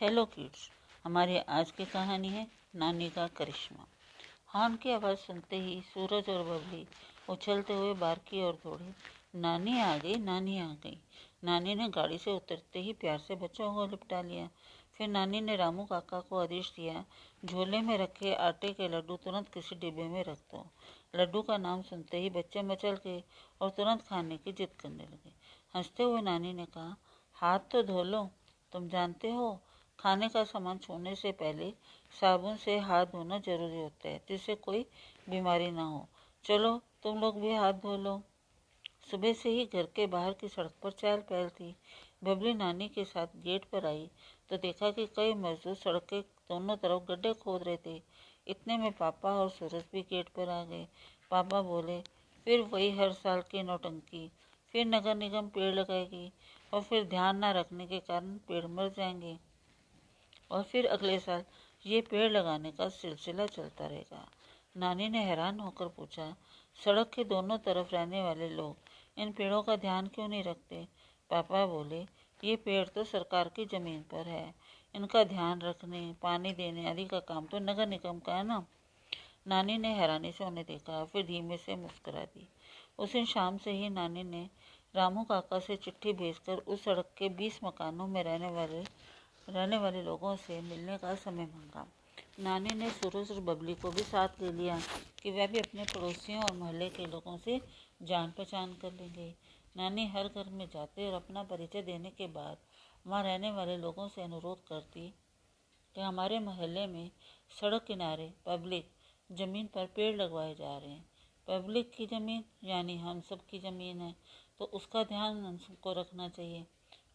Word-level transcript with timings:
Hello 0.00 0.24
kids 0.24 0.70
हमारी 1.04 1.38
आज 1.38 1.70
की 1.70 1.84
कहानी 1.84 2.28
है 2.28 2.46
नानी 2.74 3.10
का 3.10 3.26
करिश्मा। 3.26 3.86
हॉर्न 4.54 4.76
की 4.76 4.90
आवाज़ 4.90 5.18
सुनते 5.18 5.56
ही 5.56 5.80
सूरज 5.80 6.28
और 6.30 6.42
बबली 6.42 6.86
उछलते 7.28 7.72
हुए 7.72 7.94
बार 7.94 8.18
की 8.18 8.42
ओर 8.42 8.54
दौड़े। 8.54 8.92
नानी 9.34 9.80
आ 9.80 9.98
गई, 9.98 10.14
नानी 10.14 10.58
आ 10.58 10.66
गई। 10.66 10.98
नानी 11.44 11.74
ने 11.74 11.88
गाड़ी 11.88 12.18
से 12.18 12.32
उतरते 12.32 12.78
ही 12.78 12.92
प्यार 12.92 13.18
से 13.18 13.34
बच्चों 13.34 13.74
को 13.74 13.86
लिपटा 13.86 14.22
लिया। 14.22 14.48
फिर 14.94 15.08
नानी 15.08 15.40
ने 15.40 15.56
रामू 15.56 15.84
काका 15.84 16.20
को 16.20 16.38
आदेश 16.38 16.72
दिया, 16.76 17.04
झोले 17.44 17.80
में 17.80 17.98
रखे 17.98 18.34
आटे 18.34 18.72
के 18.72 18.88
लड्डू 18.88 19.16
तुरंत 19.16 19.48
किसी 19.48 19.76
डिब्बे 19.76 20.04
में 20.04 20.24
रख 20.24 20.38
दो। 20.38 20.66
लड्डू 21.16 21.42
का 21.42 21.56
नाम 21.56 21.82
सुनते 21.82 22.20
ही 22.20 22.30
बच्चे 22.30 22.62
मचल 22.62 22.98
गए 23.04 23.22
और 23.60 23.70
तुरंत 23.70 24.02
खाने 24.02 24.36
की 24.36 24.52
जिद 24.52 24.68
करने 24.80 25.04
लगे। 25.04 25.32
हँसते 25.74 26.02
हुए 26.02 26.20
नानी 26.20 26.52
ने 26.52 26.66
कहा, 26.66 26.96
हाथ 27.32 27.58
तो 27.58 27.82
धो 27.82 28.02
लो। 28.02 28.30
तुम 28.72 28.88
जानते 28.88 29.30
हो 29.30 29.62
खाने 29.98 30.28
का 30.28 30.44
सामान 30.44 30.78
छूने 30.78 31.14
से 31.14 31.32
पहले 31.32 31.72
साबुन 32.14 32.56
से 32.56 32.78
हाथ 32.78 33.06
धोना 33.06 33.38
ज़रूरी 33.38 33.80
होता 33.80 34.08
है, 34.08 34.20
जिससे 34.28 34.54
कोई 34.54 34.84
बीमारी 35.28 35.70
ना 35.70 35.82
हो। 35.82 36.06
चलो, 36.44 36.80
तुम 37.02 37.20
लोग 37.20 37.40
भी 37.40 37.54
हाथ 37.54 37.72
धो 37.72 37.96
लो। 37.96 38.20
सुबह 39.10 39.32
से 39.32 39.50
ही 39.50 39.64
घर 39.66 39.86
के 39.86 40.06
बाहर 40.06 40.32
की 40.32 40.48
सड़क 40.48 40.74
पर 40.82 40.90
चहल 40.90 41.20
पहल 41.20 41.48
थी। 41.48 41.74
बबली 42.24 42.52
नानी 42.54 42.88
के 42.88 43.04
साथ 43.04 43.36
गेट 43.36 43.64
पर 43.64 43.86
आई 43.86 44.08
तो 44.50 44.56
देखा 44.56 44.90
कि 44.90 45.06
कई 45.06 45.34
मजदूर 45.34 45.74
सड़क 45.74 46.06
के 46.10 46.20
दोनों 46.20 46.76
तरफ़ 46.76 47.02
गड्ढे 47.02 47.32
खोद 47.34 47.62
रहे 47.62 47.76
थे। 47.76 48.00
इतने 48.46 48.76
में 48.76 48.92
पापा 48.92 49.32
और 49.32 49.50
सूरज 49.50 49.84
भी 49.92 50.02
गेट 50.02 50.28
पर 50.28 50.48
आ 50.48 50.64
गए। 50.64 50.86
पापा 51.30 51.60
बोले, 51.62 52.00
फिर 52.46 52.60
वही 52.62 52.90
हर 52.90 53.12
साल 53.12 53.42
की 53.42 53.62
नौटंकी, 53.62 54.30
फिर 54.74 54.86
नगर 54.86 55.14
निगम 55.14 55.48
पेड़ 55.48 55.74
लगाएगी 55.74 56.30
और 56.72 56.82
फिर 56.82 57.04
ध्यान 57.04 57.44
न 57.44 57.52
रखने 57.52 57.86
के 57.86 57.98
कारण 58.00 58.36
पेड़ 58.48 58.64
मर 58.66 58.88
जाएँगे। 58.88 59.36
और 60.50 60.62
फिर 60.62 60.86
अगले 60.86 61.18
साल 61.18 61.44
ये 61.86 62.00
पेड़ 62.00 62.32
लगाने 62.32 62.72
का 62.72 62.88
सिलसिला 62.88 63.46
चलता 63.46 63.86
रहेगा। 63.86 64.26
नानी 64.76 65.08
ने 65.08 65.18
हैरान 65.18 65.60
होकर 65.60 65.88
पूछा, 65.88 66.34
सड़क 66.84 67.10
के 67.14 67.24
दोनों 67.24 67.58
तरफ़ 67.58 67.94
रहने 67.94 68.22
वाले 68.22 68.48
लोग 68.48 68.76
इन 69.18 69.32
पेड़ों 69.32 69.62
का 69.62 69.76
ध्यान 69.76 70.06
क्यों 70.06 70.28
नहीं 70.28 70.42
रखते? 70.42 70.86
पापा 71.30 71.66
बोले, 71.66 72.06
ये 72.44 72.56
पेड़ 72.56 72.88
तो 72.88 73.04
सरकार 73.04 73.48
की 73.48 73.64
ज़मीन 73.64 74.02
पर 74.02 74.26
है। 74.26 74.54
इनका 74.94 75.24
ध्यान 75.24 75.60
रखने, 75.60 76.14
पानी 76.22 76.52
देने 76.52 76.90
आदि 76.90 77.04
का 77.04 77.20
काम 77.20 77.46
तो 77.46 77.58
नगर 77.58 77.86
निगम 77.86 78.18
का 78.18 78.34
है 78.34 78.46
ना? 78.46 78.64
नानी 79.46 79.78
ने 79.78 79.88
हैरानी 79.88 80.32
से 80.32 80.44
उन्हें 80.44 80.66
देखा, 80.66 81.04
फिर 81.04 81.26
धीमे 81.26 81.56
से 81.56 81.76
मुस्करा 81.76 82.24
दी। 82.24 82.48
उस 82.98 83.12
दिन 83.12 83.24
शाम 83.24 83.58
से 83.58 83.70
ही 83.70 83.88
नानी 83.90 84.24
ने 84.24 84.48
रामू 84.94 85.24
काका 85.24 85.58
से 85.58 85.76
चिट्ठी 85.76 86.12
भेजकर 86.12 86.58
उस 86.58 86.84
सड़क 86.84 87.10
के 87.16 87.28
बीस 87.28 87.60
मकानों 87.64 88.06
में 88.06 88.22
रहने 88.24 88.50
वाले 88.50 88.84
रहने 89.48 89.76
वाले 89.78 90.02
लोगों 90.02 90.34
से 90.36 90.60
मिलने 90.60 90.96
का 90.98 91.14
समय 91.14 91.46
मांगा। 91.46 91.86
नानी 92.38 92.74
ने 92.74 92.90
सूरज 92.90 93.30
और 93.32 93.40
बबली 93.40 93.74
को 93.74 93.90
भी 93.90 94.02
साथ 94.02 94.42
ले 94.42 94.52
लिया 94.52 94.78
कि 95.22 95.30
वह 95.30 95.46
भी 95.46 95.58
अपने 95.58 95.84
पड़ोसियों 95.84 96.42
और 96.42 96.56
मोहल्ले 96.56 96.88
के 96.88 97.06
लोगों 97.06 97.36
से 97.38 97.60
जान 98.02 98.30
पहचान 98.30 98.74
कर 98.74 98.92
लेंगे। 98.92 99.34
नानी 99.76 100.06
हर 100.06 100.28
घर 100.28 100.50
में 100.50 100.66
जाते 100.66 101.06
और 101.06 101.14
अपना 101.14 101.42
परिचय 101.42 101.82
देने 101.82 102.10
के 102.10 102.26
बाद 102.26 102.56
वहाँ 103.06 103.22
रहने 103.22 103.50
वाले 103.50 103.76
लोगों 103.76 104.08
से 104.08 104.22
अनुरोध 104.22 104.66
करती 104.68 105.08
कि 105.94 106.00
हमारे 106.00 106.38
मोहल्ले 106.38 106.86
में 106.86 107.10
सड़क 107.50 107.84
किनारे 107.84 108.32
पब्लिक 108.46 108.90
ज़मीन 109.30 109.66
पर 109.66 109.86
पेड़ 109.86 110.14
लगवाए 110.16 110.54
जा 110.54 110.76
रहे 110.78 110.90
हैं। 110.90 111.04
पब्लिक 111.48 111.90
की 111.92 112.06
ज़मीन, 112.06 112.44
यानी 112.64 112.96
हम 112.98 113.20
सब 113.20 113.46
की 113.46 113.58
ज़मीन 113.58 114.00
है 114.00 114.14
तो 114.58 114.64
उसका 114.74 115.02
ध्यान 115.04 115.44
हमको 115.44 115.92
रखना 115.92 116.28
चाहिए। 116.28 116.64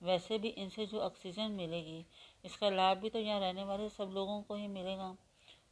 वैसे 0.00 0.38
भी 0.38 0.48
इनसे 0.48 0.86
जो 0.86 0.98
ऑक्सीजन 1.00 1.50
मिलेगी, 1.52 2.04
इसका 2.44 2.70
लाभ 2.70 2.98
भी 2.98 3.10
तो 3.10 3.18
यहाँ 3.18 3.40
रहने 3.40 3.64
वाले 3.64 3.88
सब 3.88 4.10
लोगों 4.14 4.40
को 4.42 4.54
ही 4.54 4.66
मिलेगा। 4.68 5.14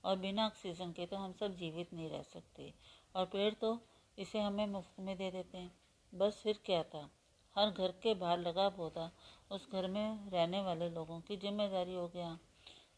और 0.05 0.17
बिना 0.19 0.47
ऑक्सीजन 0.47 0.93
के 0.93 1.07
तो 1.07 1.17
हम 1.17 1.33
सब 1.33 1.57
जीवित 1.57 1.93
नहीं 1.95 2.09
रह 2.11 2.23
सकते। 2.25 2.73
और 3.15 3.25
पेड़ 3.27 3.53
तो 3.55 3.79
इसे 4.19 4.41
हमें 4.41 4.67
मुफ़्त 4.67 5.01
में 5.01 5.17
दे 5.17 5.31
देते 5.31 5.59
हैं। 5.59 5.73
बस 6.13 6.41
फिर 6.43 6.59
क्या 6.65 6.83
था? 6.85 7.09
हर 7.57 7.71
घर 7.71 7.93
के 8.03 8.15
बाहर 8.15 8.39
लगा 8.39 8.69
पौधा, 8.69 9.11
उस 9.51 9.69
घर 9.73 9.87
में 9.87 10.31
रहने 10.31 10.61
वाले 10.63 10.89
लोगों 10.91 11.21
की 11.21 11.37
ज़िम्मेदारी 11.37 11.95
हो 11.95 12.07
गया। 12.09 12.39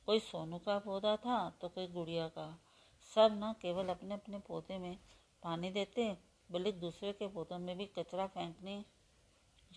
कोई 0.09 0.21
सोनू 0.21 0.59
का 0.59 0.79
पौधा 0.79 1.17
था 1.17 1.39
तो 1.61 1.69
कोई 1.69 1.87
गुड़िया 1.89 2.27
का। 2.29 2.49
सब 3.13 3.37
ना 3.41 3.53
केवल 3.63 3.89
अपने 3.89 4.15
अपने 4.15 4.39
पौधे 4.39 4.79
में 4.79 4.97
पानी 5.43 5.71
देते, 5.71 6.17
बल्कि 6.51 6.73
दूसरे 6.75 7.13
के 7.13 7.27
पौधों 7.29 7.59
में 7.59 7.77
भी 7.79 7.87
कचरा 7.99 8.27
फेंकने 8.27 8.83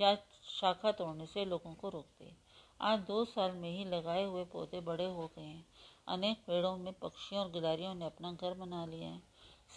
या 0.01 0.15
शाखा 0.51 0.91
तोड़ने 0.91 1.25
से 1.25 1.45
लोगों 1.45 1.73
को 1.73 1.89
रोकते 1.89 2.25
हैं। 2.25 2.37
आज 2.81 2.99
दो 2.99 3.25
साल 3.25 3.51
में 3.51 3.69
ही 3.71 3.85
लगाए 3.85 4.23
हुए 4.23 4.43
पौधे 4.45 4.79
बड़े 4.79 5.05
हो 5.05 5.27
गए 5.27 5.43
हैं। 5.43 5.65
अनेक 6.07 6.37
पेड़ों 6.37 6.77
में 6.77 6.93
पक्षियों 6.93 7.43
और 7.43 7.51
गिलारियों 7.51 7.93
ने 7.95 8.05
अपना 8.05 8.31
घर 8.31 8.53
बना 8.53 8.85
लिया 8.85 9.09
है। 9.09 9.21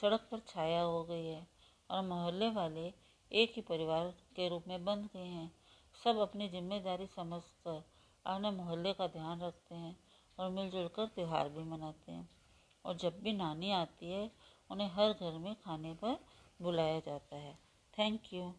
सड़क 0.00 0.28
पर 0.32 0.38
छाया 0.38 0.80
हो 0.82 1.04
गई 1.04 1.24
है 1.24 1.46
और 1.90 2.02
मोहल्ले 2.02 2.50
वाले 2.50 2.92
एक 3.32 3.52
ही 3.56 3.62
परिवार 3.62 4.14
के 4.36 4.48
रूप 4.48 4.68
में 4.68 4.84
बन 4.84 5.08
गए 5.14 5.26
हैं। 5.26 5.52
सब 6.04 6.16
अपनी 6.16 6.48
ज़िम्मेदारी 6.48 7.06
समझकर 7.06 7.84
अपने 8.26 8.50
मोहल्ले 8.50 8.92
का 8.92 9.06
ध्यान 9.06 9.40
रखते 9.40 9.74
हैं 9.74 9.96
और 10.38 10.50
मिलजुल 10.50 10.88
कर 10.88 11.06
त्यौहार 11.06 11.48
भी 11.48 11.64
मनाते 11.64 12.12
हैं। 12.12 12.28
और 12.84 12.96
जब 12.96 13.20
भी 13.22 13.32
नानी 13.32 13.70
आती 13.70 14.10
है, 14.10 14.30
उन्हें 14.70 14.88
हर 14.88 15.12
घर 15.12 15.38
में 15.38 15.54
खाने 15.54 15.94
पर 15.94 16.18
बुलाया 16.62 17.00
जाता 17.00 17.36
है। 17.36 17.58
Thank 17.98 18.20
you. 18.32 18.52